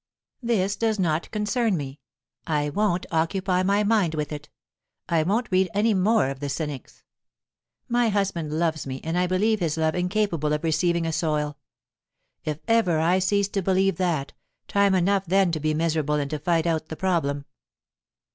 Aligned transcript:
"This 0.41 0.75
does 0.75 0.97
not 0.97 1.29
concern 1.29 1.77
me; 1.77 1.99
I 2.47 2.71
won't 2.71 3.05
occupy 3.11 3.61
my 3.61 3.83
mind 3.83 4.15
with 4.15 4.31
it; 4.31 4.49
I 5.07 5.21
won't 5.21 5.51
read 5.51 5.69
any 5.75 5.93
more 5.93 6.29
of 6.31 6.39
the 6.39 6.49
cynics. 6.49 7.03
My 7.87 8.09
husband 8.09 8.51
loves 8.51 8.87
me, 8.87 8.99
and 9.03 9.15
I 9.15 9.27
believe 9.27 9.59
his 9.59 9.77
love 9.77 9.93
incapable 9.93 10.53
of 10.53 10.63
receiving 10.63 11.05
a 11.05 11.11
soil. 11.13 11.55
If 12.43 12.57
ever 12.67 12.99
I 12.99 13.19
cease 13.19 13.49
to 13.49 13.61
believe 13.61 13.97
that, 13.97 14.33
time 14.67 14.95
enough 14.95 15.27
then 15.27 15.51
to 15.51 15.59
be 15.59 15.75
miserable 15.75 16.15
and 16.15 16.31
to 16.31 16.39
fight 16.39 16.65
out 16.65 16.87
the 16.87 16.95
problem." 16.95 17.45